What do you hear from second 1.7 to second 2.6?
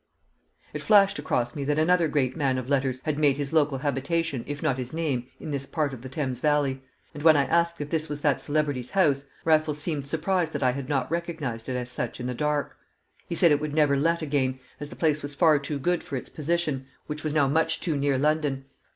another great man